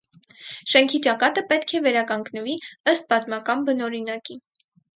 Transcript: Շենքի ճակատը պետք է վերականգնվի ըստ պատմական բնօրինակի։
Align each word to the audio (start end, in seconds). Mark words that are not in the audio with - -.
Շենքի 0.71 1.01
ճակատը 1.07 1.43
պետք 1.51 1.75
է 1.79 1.83
վերականգնվի 1.89 2.57
ըստ 2.95 3.07
պատմական 3.15 3.65
բնօրինակի։ 3.71 4.43